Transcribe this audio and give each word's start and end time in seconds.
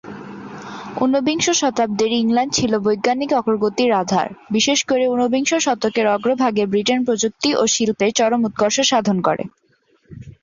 ঊনবিংশ 1.01 1.45
শতাব্দীর 1.61 2.11
ইংল্যান্ড 2.15 2.51
ছিল 2.53 2.73
বৈজ্ঞানিক 2.79 3.31
অগ্রগতির 3.33 3.91
আধার; 3.93 4.27
বিশেষ 4.51 4.79
করে 4.85 5.03
ঊনবিংশ 5.07 5.51
শতকের 5.57 6.05
অগ্রভাগে 6.07 6.63
ব্রিটেন 6.65 6.99
প্রযুক্তি 7.03 7.49
ও 7.55 7.73
শিল্পে 7.73 8.07
চরম 8.17 8.41
উৎকর্ষ 8.45 8.77
সাধন 8.91 9.17
করে। 9.21 9.43